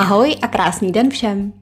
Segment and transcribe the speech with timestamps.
[0.00, 1.52] Ahoj a krásný den všem.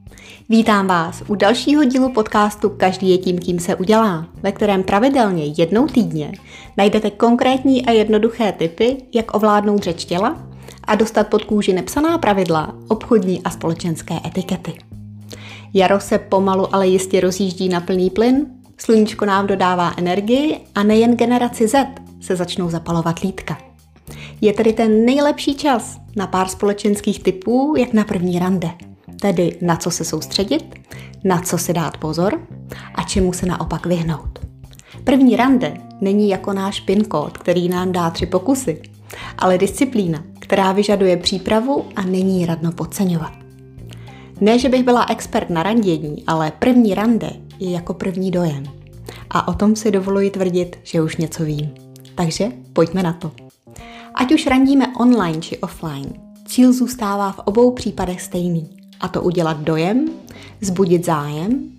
[0.48, 5.44] Vítám vás u dalšího dílu podcastu Každý je tím, kým se udělá, ve kterém pravidelně
[5.44, 6.32] jednou týdně
[6.76, 10.42] najdete konkrétní a jednoduché typy, jak ovládnout řeč těla
[10.84, 14.74] a dostat pod kůži nepsaná pravidla obchodní a společenské etikety.
[15.74, 18.46] Jaro se pomalu, ale jistě rozjíždí na plný plyn,
[18.76, 21.86] sluníčko nám dodává energii a nejen generaci Z
[22.20, 23.67] se začnou zapalovat lítka.
[24.40, 28.70] Je tedy ten nejlepší čas na pár společenských typů, jak na první rande.
[29.20, 30.74] Tedy na co se soustředit,
[31.24, 32.40] na co si dát pozor
[32.94, 34.38] a čemu se naopak vyhnout.
[35.04, 38.82] První rande není jako náš PIN kód, který nám dá tři pokusy,
[39.38, 43.32] ale disciplína, která vyžaduje přípravu a není radno podceňovat.
[44.40, 48.64] Ne, že bych byla expert na randění, ale první rande je jako první dojem.
[49.30, 51.70] A o tom si dovoluji tvrdit, že už něco vím.
[52.14, 53.30] Takže pojďme na to.
[54.18, 56.12] Ať už randíme online či offline,
[56.46, 58.70] cíl zůstává v obou případech stejný.
[59.00, 60.08] A to udělat dojem,
[60.60, 61.70] zbudit zájem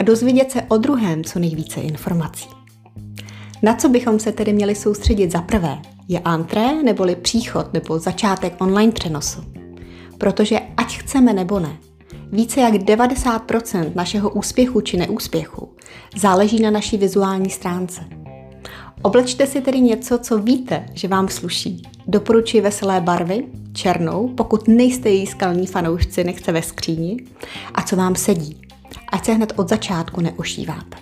[0.00, 2.48] a dozvědět se o druhém co nejvíce informací.
[3.62, 8.54] Na co bychom se tedy měli soustředit za prvé, je antré neboli příchod nebo začátek
[8.60, 9.44] online přenosu.
[10.18, 11.76] Protože ať chceme nebo ne,
[12.32, 15.76] více jak 90% našeho úspěchu či neúspěchu
[16.16, 18.04] záleží na naší vizuální stránce–
[19.04, 21.82] Oblečte si tedy něco, co víte, že vám sluší.
[22.06, 27.16] Doporučuji veselé barvy, černou, pokud nejste její skalní fanoušci, nechce ve skříni,
[27.74, 28.60] a co vám sedí.
[29.12, 30.96] Ať se hned od začátku neušíváte.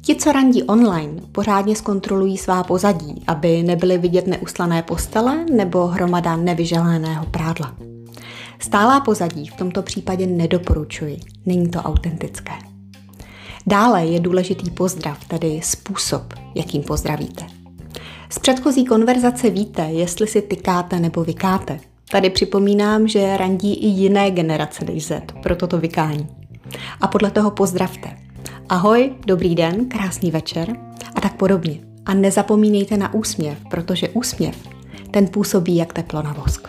[0.00, 6.36] Ti, co randí online, pořádně zkontrolují svá pozadí, aby nebyly vidět neuslané postele nebo hromada
[6.36, 7.76] nevyželeného prádla.
[8.58, 12.52] Stálá pozadí v tomto případě nedoporučuji, není to autentické.
[13.70, 17.46] Dále je důležitý pozdrav, tedy způsob, jakým pozdravíte.
[18.30, 21.80] Z předchozí konverzace víte, jestli si tykáte nebo vykáte.
[22.10, 26.26] Tady připomínám, že randí i jiné generace než Z, proto to vykání.
[27.00, 28.16] A podle toho pozdravte.
[28.68, 30.76] Ahoj, dobrý den, krásný večer
[31.14, 31.80] a tak podobně.
[32.06, 34.56] A nezapomínejte na úsměv, protože úsměv,
[35.10, 36.68] ten působí jak teplo na vosk.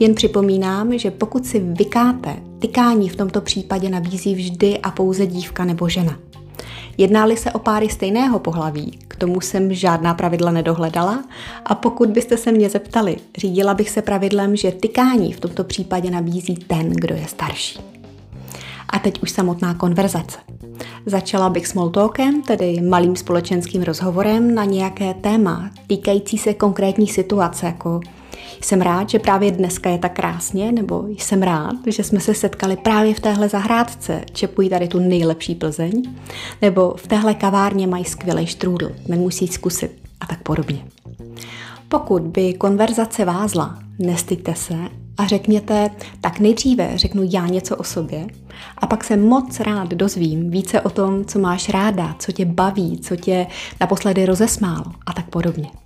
[0.00, 5.64] Jen připomínám, že pokud si vykáte, tykání v tomto případě nabízí vždy a pouze dívka
[5.64, 6.18] nebo žena.
[6.98, 11.24] Jednáli se o páry stejného pohlaví, k tomu jsem žádná pravidla nedohledala
[11.64, 16.10] a pokud byste se mě zeptali, řídila bych se pravidlem, že tykání v tomto případě
[16.10, 17.80] nabízí ten, kdo je starší.
[18.88, 20.38] A teď už samotná konverzace.
[21.06, 27.66] Začala bych small talkem, tedy malým společenským rozhovorem na nějaké téma týkající se konkrétní situace,
[27.66, 28.00] jako
[28.64, 32.76] jsem rád, že právě dneska je tak krásně, nebo jsem rád, že jsme se setkali
[32.76, 36.02] právě v téhle zahrádce, čepují tady tu nejlepší Plzeň,
[36.62, 39.90] nebo v téhle kavárně mají skvělý štrůdl, nemusí zkusit
[40.20, 40.84] a tak podobně.
[41.88, 44.74] Pokud by konverzace vázla, nestyďte se
[45.18, 45.90] a řekněte,
[46.20, 48.26] tak nejdříve řeknu já něco o sobě
[48.78, 52.98] a pak se moc rád dozvím více o tom, co máš ráda, co tě baví,
[52.98, 53.46] co tě
[53.80, 55.81] naposledy rozesmálo a tak podobně.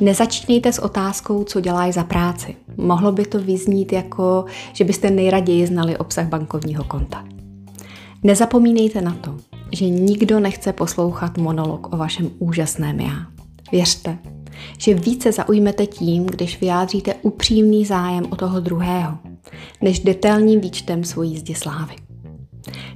[0.00, 2.56] Nezačínejte s otázkou, co děláš za práci.
[2.76, 7.24] Mohlo by to vyznít jako, že byste nejraději znali obsah bankovního konta.
[8.22, 9.36] Nezapomínejte na to,
[9.72, 13.26] že nikdo nechce poslouchat monolog o vašem úžasném já.
[13.72, 14.18] Věřte,
[14.78, 19.18] že více zaujmete tím, když vyjádříte upřímný zájem o toho druhého,
[19.82, 22.05] než detailním výčtem svojí zdi slávy.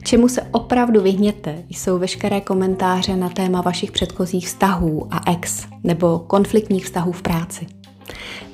[0.02, 6.18] Čemu se opravdu vyhněte, jsou veškeré komentáře na téma vašich předchozích vztahů a ex nebo
[6.18, 7.66] konfliktních vztahů v práci.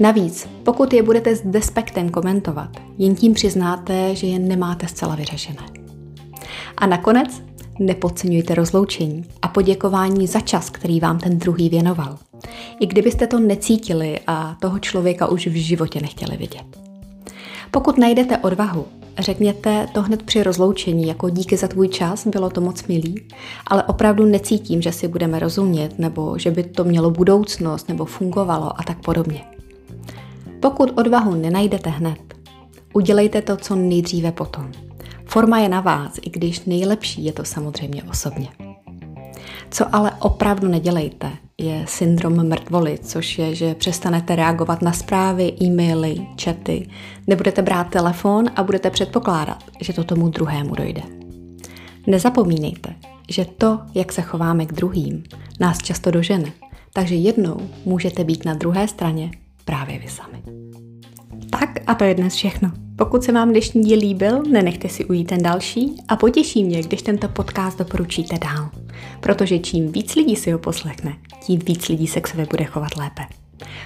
[0.00, 5.62] Navíc, pokud je budete s despektem komentovat, jen tím přiznáte, že je nemáte zcela vyřešené.
[6.76, 7.42] A nakonec
[7.78, 12.18] nepodceňujte rozloučení a poděkování za čas, který vám ten druhý věnoval.
[12.80, 16.64] I kdybyste to necítili a toho člověka už v životě nechtěli vidět.
[17.70, 18.86] Pokud najdete odvahu
[19.18, 23.28] Řekněte to hned při rozloučení, jako díky za tvůj čas, bylo to moc milý,
[23.66, 28.80] ale opravdu necítím, že si budeme rozumět, nebo že by to mělo budoucnost, nebo fungovalo
[28.80, 29.44] a tak podobně.
[30.60, 32.18] Pokud odvahu nenajdete hned,
[32.92, 34.72] udělejte to co nejdříve potom.
[35.24, 38.48] Forma je na vás, i když nejlepší je to samozřejmě osobně.
[39.70, 46.26] Co ale opravdu nedělejte, je syndrom mrtvoly, což je, že přestanete reagovat na zprávy, e-maily,
[46.44, 46.88] chaty,
[47.26, 51.02] nebudete brát telefon a budete předpokládat, že to tomu druhému dojde.
[52.06, 52.94] Nezapomínejte,
[53.30, 55.22] že to, jak se chováme k druhým,
[55.60, 56.52] nás často dožene,
[56.92, 59.30] takže jednou můžete být na druhé straně
[59.64, 60.42] právě vy sami.
[61.50, 62.70] Tak a to je dnes všechno.
[62.96, 67.02] Pokud se vám dnešní díl líbil, nenechte si ujít ten další a potěší mě, když
[67.02, 68.85] tento podcast doporučíte dál.
[69.20, 71.16] Protože čím víc lidí si ho poslechne,
[71.46, 73.22] tím víc lidí se k sobě bude chovat lépe.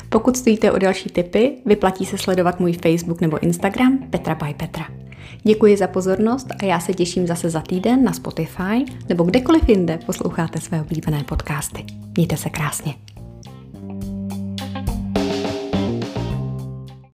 [0.08, 4.84] Pokud stojíte o další tipy, vyplatí se sledovat můj Facebook nebo Instagram Petra by Petra.
[5.42, 9.98] Děkuji za pozornost a já se těším zase za týden na Spotify nebo kdekoliv jinde
[10.06, 11.84] posloucháte své oblíbené podcasty.
[12.16, 12.94] Mějte se krásně.